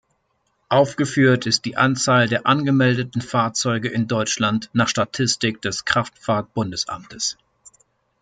Aufgeführt 0.69 1.45
ist 1.45 1.63
die 1.65 1.77
Anzahl 1.77 2.27
der 2.27 2.47
angemeldeten 2.47 3.21
Fahrzeuge 3.21 3.87
in 3.87 4.07
Deutschland 4.07 4.67
nach 4.73 4.87
Statistik 4.87 5.61
des 5.61 5.85
Kraftfahrt-Bundesamtes. 5.85 7.37